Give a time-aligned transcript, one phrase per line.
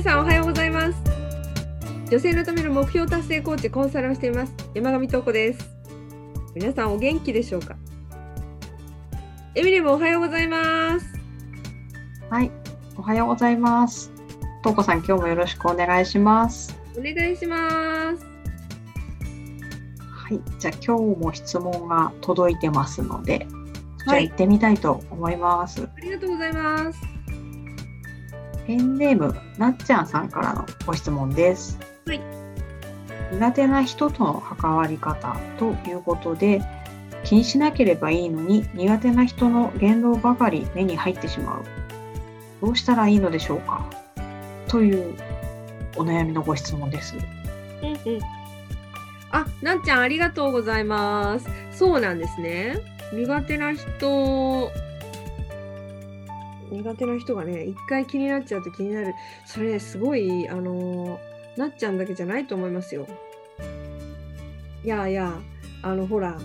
[0.00, 0.98] 皆さんおはようございます。
[2.10, 4.54] 女性のための目標達成コーチコンサルをしています。
[4.72, 5.70] 山上東子です。
[6.54, 7.76] 皆さんお元気でしょうか？
[9.54, 11.06] エミリムおはようございます。
[12.30, 12.50] はい、
[12.96, 14.10] おはようございます。
[14.62, 16.74] とうこさん、今日もよろしくお願いします。
[16.96, 18.26] お願いします。
[20.08, 24.28] はい、じゃあ今日も質問が届いてますので、じゃあはい。
[24.28, 25.82] 行ってみたいと思います。
[25.94, 26.98] ありがとうございます
[28.70, 31.76] ペンネームなっちゃんさんからのご質問です。
[32.06, 32.20] はい
[33.32, 36.62] 苦手な人との関わり方ということで、
[37.24, 41.64] 気にしなければいいのに苦手な人の言動ばかり目に入ってしまう。
[42.60, 43.84] どうしたらいいのでしょうか？
[44.68, 45.16] という
[45.96, 47.16] お悩みのご質問です。
[47.82, 48.20] うんうん
[49.32, 52.80] あ、なっちゃんありがとうございますそうなんですね
[53.12, 54.70] 苦手な人
[56.70, 59.14] 苦手な人がね一回気になっちゃうと気になる。
[59.46, 61.18] それねすごいあの
[61.56, 63.06] なっちゃんだけじゃないと思いますよ。
[64.84, 65.38] いやいや
[65.82, 66.38] あのほら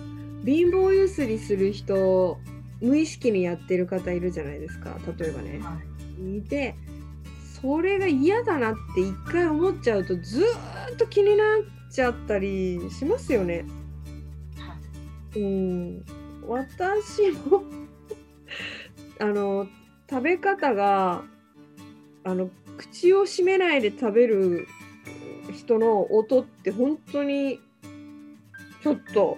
[0.43, 2.37] 貧乏ゆすりする人
[2.81, 4.97] 無意識にやってる方いるじゃないですか。
[5.17, 5.61] 例えばね。
[6.37, 6.41] い。
[6.41, 6.75] て
[7.61, 13.65] それが嫌だなって一回思っちゃうとずーっと気になっちゃったりしますよね。
[15.35, 16.05] うん、
[16.47, 17.63] 私も
[19.19, 19.67] あの
[20.09, 21.23] 食べ方が
[22.23, 24.67] あの口を閉めないで食べる
[25.53, 27.59] 人の音って本当に
[28.83, 29.37] ちょっと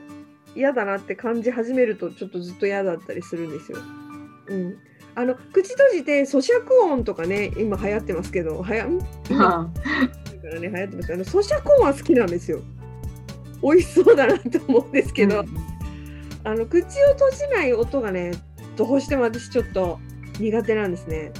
[0.56, 3.78] 嫌だなって感じ始めるとちょっとずっと嫌だったりするんですよ。
[4.48, 4.78] うん、
[5.16, 9.00] あの口閉じて咀嚼音とかね今流行ってますけどはやん？
[9.30, 9.72] 今か
[10.48, 12.62] らね流行ってますけどあの咀嚼音は好きなんですよ。
[13.62, 15.44] 美味しそうだなと思うんですけど、
[16.44, 18.32] あの口を閉じない音がね
[18.76, 20.00] どうしても私ちょっと
[20.40, 21.32] 苦手なんですね。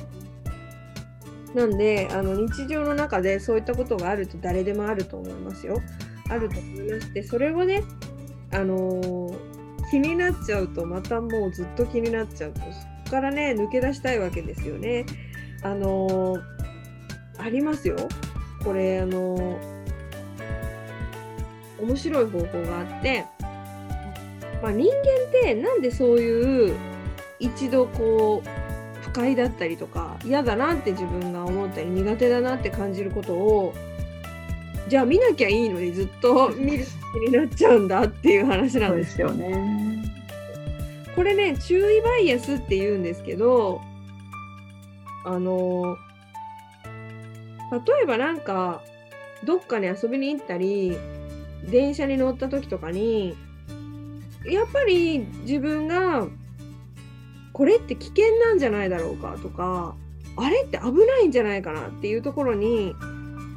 [1.54, 5.82] なんであの日常の中でそういったことがあると誰でもあると思いますよ。
[6.30, 7.84] あると思いましてそれをね、
[8.52, 9.58] あのー
[9.90, 12.66] 気になっちゃうとまたもうずっと気になっちゃうとそ
[13.06, 15.06] こからね抜け出したいわけですよね。
[15.64, 16.42] あのー
[17.40, 17.96] ありますよ。
[18.64, 19.78] これあのー
[21.80, 23.24] 面白い方法があって、
[24.62, 26.76] まあ、人間ってなんでそういう
[27.40, 28.67] 一度こう
[29.18, 33.74] 快だったりとか嫌だなって自分が思ったり苦手だなって感じることを
[34.88, 39.04] じゃあ見なきゃいいのにずっと見る気になっちゃうんだっていう話なんで。
[39.04, 40.04] すよね。
[41.16, 43.82] これね注意バイアスって言うんですけど
[45.26, 45.98] あの
[47.72, 48.84] 例えばなんか
[49.44, 50.96] どっかに遊びに行ったり
[51.64, 53.36] 電車に乗った時とかに
[54.46, 56.28] やっぱり自分が
[57.58, 59.96] これって危険なんじゃないだろうかとか
[60.36, 62.96] あれって危ないんじゃないかなっていうところにやっ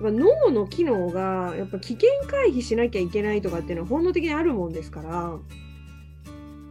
[0.01, 5.37] ぱ脳の機能がやっぱ危険回避しなきゃいけないとかっていうのは本能的にあるもんですから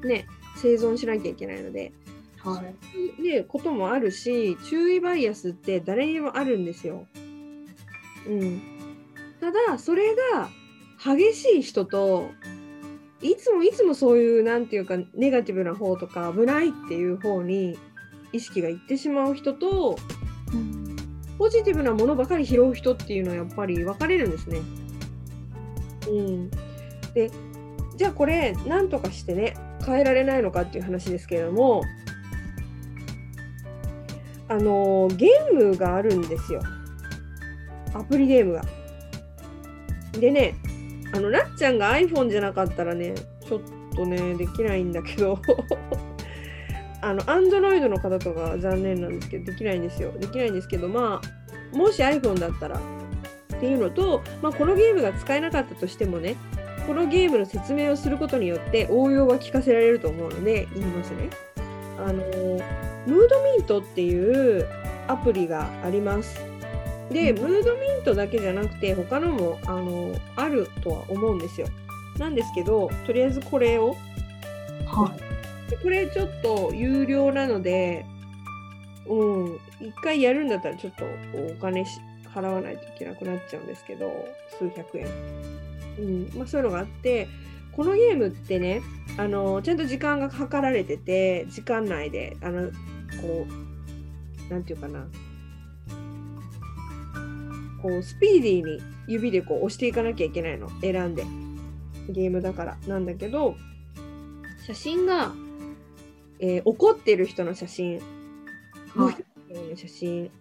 [0.07, 0.25] ね
[0.57, 1.93] 生存しなきゃいけないので
[2.39, 2.63] は
[3.19, 3.21] い。
[3.21, 7.05] でこともあるし注意バイアスって誰にもあるんですよ。
[8.27, 8.61] うん、
[9.39, 10.49] ただそれが
[10.97, 12.31] 激しい人と
[13.21, 17.77] いつもいつもそういうなんていうかネガティブな方とか危ないっていう方に
[18.31, 19.97] 意識がいってしまう人と
[21.37, 24.59] ポジティブなものばかり拾う人っていうのはやっぱり分かれるんですね。
[26.09, 26.49] うん、
[27.13, 27.31] で
[27.97, 29.55] じゃあこれ何とかしてね
[29.85, 31.83] 変えられないのかっていう話ですけれども
[34.47, 36.61] あのゲームがあるんですよ
[37.93, 38.63] アプリゲームが。
[40.19, 40.55] でね
[41.11, 43.15] あのなっちゃんが iPhone じゃなかったらね
[43.47, 43.61] ちょっ
[43.95, 45.39] とねできないんだけど
[47.01, 56.35] あの Android の方とか残念なんですけどできないんですよできないんですけどまあもし iPhone だったらっていうのと、まあ、このゲームが使えなかったとしてもね
[56.87, 61.29] このゲームの説明をすることによって応用は聞かせられると思うので言いますね。
[61.99, 62.23] あの
[63.05, 64.65] ムードミントっていう
[65.07, 66.48] アプリがあります。
[67.11, 71.67] で、ムードミントだけじゃなくて他のもあのあるとは思うんですよ。
[72.17, 73.95] なんですけどとりあえずこれを
[74.85, 75.13] は
[75.67, 75.69] い。
[75.69, 78.05] でこれちょっと有料なので、
[79.07, 81.05] うん、一回やるんだったらちょっと
[81.37, 81.99] お金し
[82.33, 84.27] 払わないといけなくなっちゃうんですけど、
[84.57, 85.07] 数百円。
[85.97, 87.27] うん、まあそういうのがあって、
[87.71, 88.81] このゲームってね、
[89.17, 92.71] あの、ちゃんと時間が計られてて、時間内で、あの、
[93.21, 93.47] こ
[94.49, 95.07] う、なんていうかな、
[97.81, 101.25] こう、スピーディーに指でこう押していかなきゃいけないの、選んで。
[102.09, 102.77] ゲームだから。
[102.87, 103.55] なんだけど、
[104.65, 105.33] 写真が、
[106.39, 107.99] えー怒ってる人の写真、
[108.95, 109.11] の
[109.75, 110.31] 写真、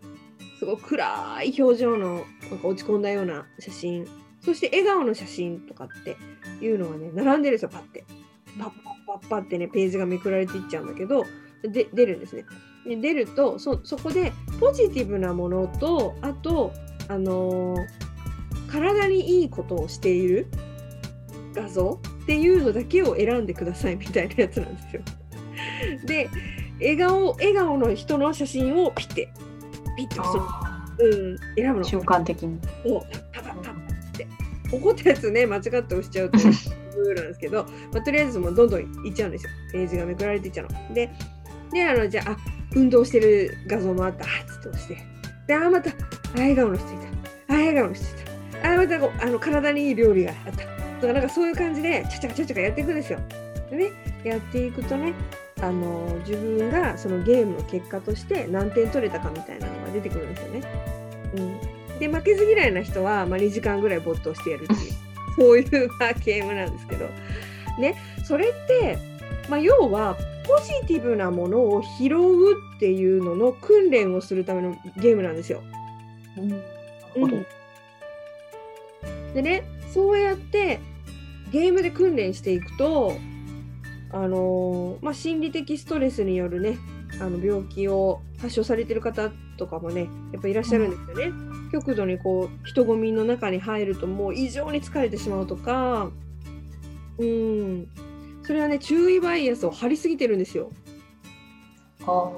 [0.58, 4.06] すごい暗い表情のなんか落ち込んだような写真。
[4.40, 6.17] そして笑顔の写真とかって
[6.64, 8.05] いうのがね並んでるんですよパッて。
[8.58, 11.25] パッパッパッパッってねページがめくられていっちゃうんだけど
[11.62, 12.44] で出るんですね。
[12.85, 16.73] で出るとそそこでポジティブなものとあと
[17.09, 18.09] あのー
[18.69, 20.47] 体にいいことをしている
[21.55, 25.03] 画像っていうのだけを選んでくださいみたいなやつなんですよ。
[26.05, 26.31] で
[26.79, 29.29] 笑顔笑顔の人の写真をピッて
[29.97, 30.47] ピッとその
[31.01, 31.85] うん、選ぶの。
[31.85, 32.59] 瞬間的に。
[32.85, 33.01] を
[33.33, 33.75] パパパパっ
[34.17, 34.27] て
[34.73, 36.51] 怒ったやつね間違って押しちゃうと なん
[37.29, 40.95] ですけど、まあ、とりあえずもうどんどんいっちゃうんですよページがめくられていっちゃうの。
[40.95, 41.11] で
[41.73, 42.37] であのじゃああ
[42.75, 44.97] 運動してる画像もあったあっつって押して
[45.47, 45.91] であまた
[46.35, 48.09] あ笑顔の人いたあ笑顔の人い
[48.63, 53.21] たあまたこうあの体にいい料理があったとかなんかそういう感じでちゃちゃかちゃちゃかやっていくんですよ。
[53.71, 53.91] でね
[54.25, 55.15] やっていくとね
[55.61, 60.63] あの自分がそのゲームの結果として何点取れたかみたいなのが出てくるんですよね。
[61.37, 64.93] うん、で負けず嫌いな人は、まあ、2時間ぐらい没頭してやるっていう
[65.37, 67.07] そういう、まあ、ゲームなんですけど、
[67.79, 68.99] ね、それって、
[69.49, 75.63] まあ、要はポジティブなものを拾うっていうのの訓練をするためのゲームなんですよ。
[76.38, 76.49] うん。
[76.50, 76.62] なる
[77.14, 77.37] ほど。
[77.37, 77.46] うん
[79.35, 80.81] でねそうやって
[81.50, 83.17] ゲームで訓練していくと
[84.11, 86.79] あのーまあ、心理的ストレスによるね
[87.20, 91.32] あの病気を発症されてる方とかもねやっぱいらっしゃるんですよね。
[91.73, 96.11] 極度にこう人混みの中に入るともう異常に疲れてしまうとか
[97.19, 97.88] うん。
[98.43, 100.70] それはね注意バイアスを張りすぎてるんですよ。
[102.06, 102.31] あ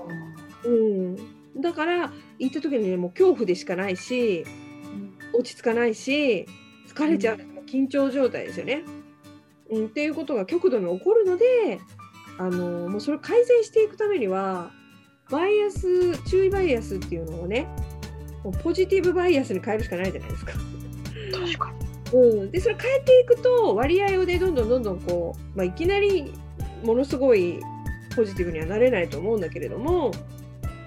[0.64, 1.17] うん、
[1.61, 4.45] だから行った時にねもう恐怖でしかないし
[5.33, 6.47] 落ち着かないし
[6.89, 8.83] 疲れちゃう、緊張状態ですよね。
[9.71, 11.79] うん、っていうことが極度に起こるので
[12.39, 14.73] あのもうそれを改善していくためには
[15.31, 17.69] バイアス注意バイアスっていうのをね
[18.43, 20.53] もうポジティブバイアスに変えるしかないじゃないですか。
[21.33, 21.73] 確か
[22.13, 26.33] うん、でそれ変えていくと割合をねどんどんどんどんこう、まあ、いきなり
[26.83, 27.61] ものすごい
[28.17, 30.11] ポジティブにはなれないと思うんだけれども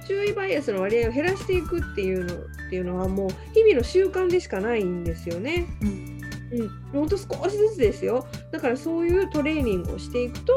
[0.08, 2.38] 注意バイアスの割合を減らしていくっていうのっ
[2.70, 5.66] ていうのはもう日々の習慣でしかないんですよね。
[5.82, 6.14] うん
[6.54, 10.54] うん、ほんと少しずつですよだからそういうトレーニングをしていくと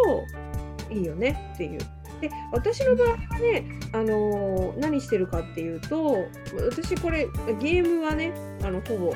[0.91, 1.79] いいよねっていう。
[2.21, 6.25] で私の場合はね、あのー何してるかっていうと
[6.67, 7.27] 私これ
[7.61, 8.33] ゲームはね
[8.63, 9.13] あのほぼ、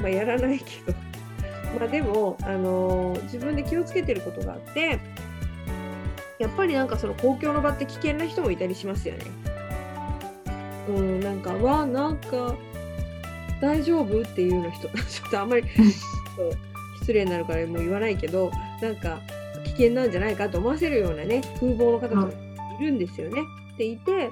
[0.00, 0.98] まあ、やらないけど
[1.78, 4.98] までも、あのー自分で気をつけてることがあって
[6.40, 9.24] やっぱりなんかその公共の場って危険な人もいたりしますよね。
[10.88, 12.54] うん、なんかわなんか
[13.60, 14.20] 大丈夫？
[14.20, 15.64] っていうような人 ちょっとあんまり
[17.00, 18.50] 失礼になるからもう言わないけど
[18.80, 19.20] なんか
[19.64, 22.30] 危険なんじゃないかと思わせるようなね風貌の方とか
[22.80, 23.42] いるんですよね。
[23.74, 24.30] っていて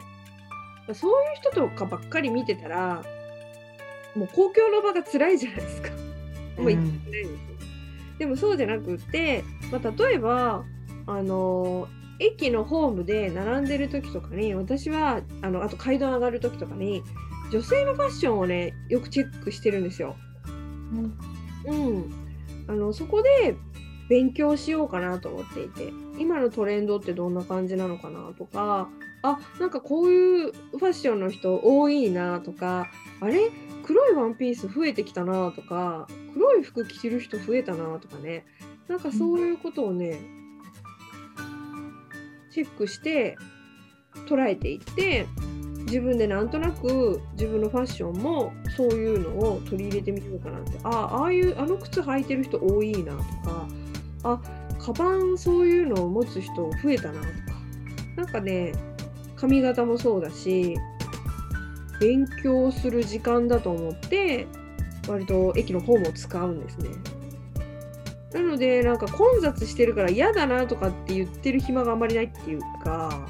[0.93, 3.03] そういう人とかばっかり見てたら
[4.17, 5.91] もう公共の場が辛いじゃないですか。
[6.59, 7.01] もうん
[8.19, 10.65] でもそうじゃなくって、まあ、例えば
[11.07, 11.89] あの
[12.21, 17.03] 駅のホームで並んでる時とかに私はあのあと階段上がる時とかに
[17.51, 20.15] 女性のファッションをねよくチェックしてるんですよ。
[21.67, 22.13] うん、
[22.69, 23.57] あのそこで
[24.09, 28.89] 勉強しようかなと思っていて今のトレンドってどんな感じなのかなとか
[29.23, 32.89] あなんかこういうファッションの人多いなとか
[33.21, 33.51] あれ？
[33.83, 38.45] 黒いワンピース増えてきたなとか黒い服着てる人増えたなとかね。
[38.89, 40.21] なんかそういうことをね、
[42.51, 43.37] チェックして
[44.29, 45.27] 捉えていって
[45.85, 53.69] 自分でなんとなく自分のファッションもそういうのを取り入れてみようかなってあああいうあの靴履いてる人多いなとか
[54.23, 54.41] あ
[54.79, 57.31] カバンそういうのを持つ人増えたなとか
[58.17, 58.73] なんかね
[59.37, 60.77] 髪型もそうだし
[62.01, 64.47] 勉強する時間だと思って
[65.09, 66.91] 割と駅のホームを使うんですね。
[68.33, 73.27] なのでなんか混雑してるから嫌だなとかって言ってる暇があまりないっていうか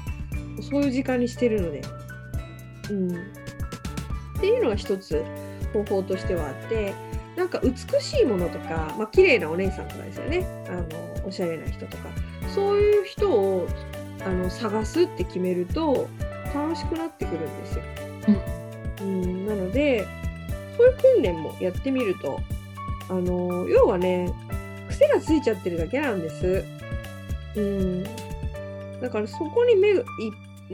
[0.61, 1.81] そういう時間にしてるので。
[2.89, 3.13] うん、っ
[4.39, 5.23] ていうのが一つ
[5.73, 6.93] 方法としてはあって
[7.35, 10.45] なんか美しいものとか、まあ綺麗なお姉さんとかですよね。
[10.67, 12.09] あのおしゃれな人とか。
[12.53, 13.67] そういう人を
[14.25, 16.09] あの探すって決めると
[16.53, 17.83] 楽しくなってくるんですよ。
[19.01, 20.05] うん、なので
[20.77, 22.39] そういう訓練もやってみると
[23.09, 24.33] あの要はね
[25.01, 26.63] 癖がついちゃってるだけなんです。
[27.55, 28.03] うん、
[29.01, 30.03] だからそこに目い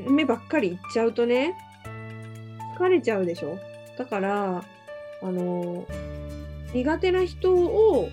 [0.10, 1.56] 目ばっかりいっちゃうとね
[2.78, 3.58] 疲れちゃうでしょ？
[3.98, 4.64] だから
[5.24, 5.88] あの
[6.74, 8.10] 苦手な人を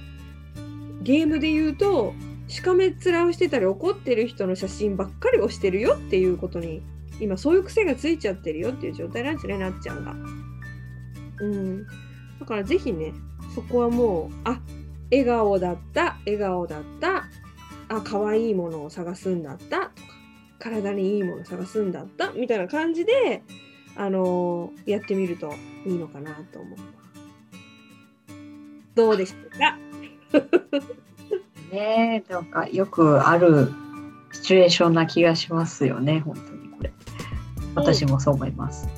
[1.03, 2.15] ゲームで言うと
[2.49, 6.83] しかめっ面をしてたり怒ってる人の写真ばっかりをしてるよっていうことに
[7.21, 10.15] 今そういう癖がついちゃってるよっていう状態なんですねなっちゃんが。
[11.41, 11.87] うん、
[12.39, 13.13] だからぜひね
[13.55, 14.61] そこはもうあ
[15.15, 17.25] 笑顔だった笑顔だった
[17.89, 19.91] あ可愛いものを探すんだったとか
[20.59, 23.43] 体にいいものを探すんだったみたいな感じで、
[23.97, 25.53] あのーやってみると
[25.87, 26.79] いいのかなと思う。
[28.95, 29.79] どうでしたか？
[31.71, 33.73] ねえなんかよくある
[34.33, 36.93] シチュエーションな気がしますよね本当にこれ
[37.75, 38.89] 私もそう思います、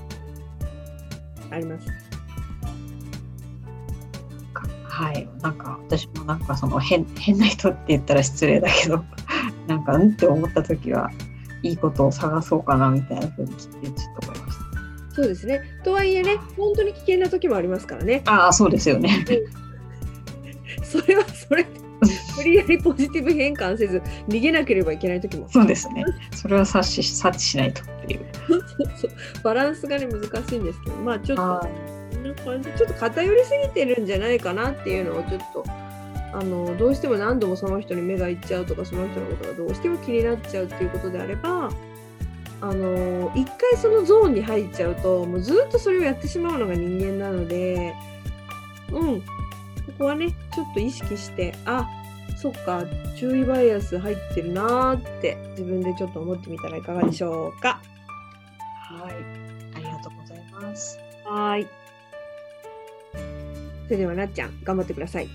[1.50, 1.88] あります。
[4.96, 5.28] はい。
[5.42, 9.04] なんか私もなんかその変変な人って言ったら失礼だけど
[9.68, 11.10] なんかうんって思った時は
[11.62, 14.58] いいことを探そうかなみたいな風に聞いてちょっと思いまし
[15.14, 15.60] そうですね。
[15.84, 18.20] とはいえね、本当に危険な時もありますからね。
[18.20, 19.22] たああそうですよね。
[20.82, 21.70] それはそれで
[22.38, 25.46] 無理やりポジティブ変換せず逃げなければいけない時も。
[25.50, 26.04] そうですね。
[26.32, 28.20] それは察知察知しないとっていう。
[28.48, 28.64] そう
[28.96, 29.10] そう
[29.42, 30.96] バランスがね難しいんですけど。
[30.96, 31.68] まあちょっと
[32.28, 35.64] な感じちょっと偏りすぎてるんじゃないかなっていうのをちょっと
[36.32, 41.70] あのどうしても何度もその人に目がいっちゃうとかその人のことがどうしても気になっちゃうっていうことであれば
[42.60, 47.94] あの一回そのゾーンに入っちゃうともうずっとそれをやってしまうのが人間なので
[48.92, 49.26] うんこ
[49.98, 51.88] こはねちょっと意識してあ
[52.36, 52.84] そっか
[53.16, 57.80] 注意バイアス入ってるなーって自分でちょっと思ってみたらいかがでしょうか。
[58.88, 59.14] はい
[59.74, 61.85] ありがとうございますはーい。
[63.86, 65.28] それではなっちゃん、頑張ってください。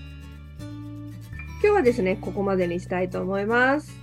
[1.62, 3.96] 今日はですね、ここまでにしたいと思います。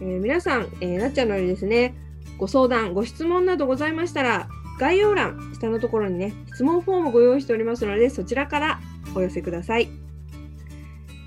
[0.00, 1.94] えー皆さん、えーなっちゃんのようにですね、
[2.38, 4.48] ご相談、ご質問などございましたら、
[4.80, 8.80] 概要欄、下のところにね、質問フォームをご用意しておりますので、そちらから
[9.14, 9.88] お寄せください。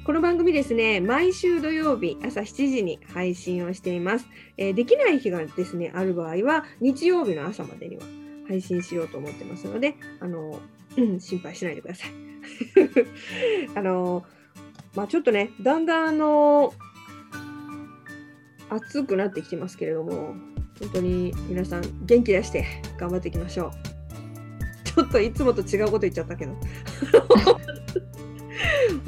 [0.04, 4.28] この番組ですね、毎週土曜日朝7時に配信をしています。
[4.58, 8.04] えーできない日がですね、ある場合は、日曜日の朝までには
[8.48, 10.60] 配信しようと思ってますので、あの、
[10.98, 12.25] うん心配しないでください。
[13.76, 14.26] あの、
[14.96, 16.74] まあちょっとね、だんだんあの、
[18.70, 20.36] 暑くなってきてますけれども、
[20.80, 22.66] 本当に皆さん元気出して
[22.98, 23.72] 頑張っていきましょう。
[24.86, 26.56] ちょっといつもと違うこと言っちゃったけど。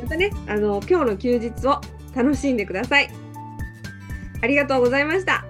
[0.02, 1.82] またね、あの、今日の休日を
[2.16, 3.10] 楽しんでください。
[4.42, 5.46] ありがとうございました。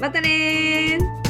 [0.00, 1.23] またね